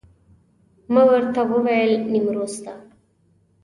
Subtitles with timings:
[0.93, 2.73] ما ورته وویل نیمروز ته.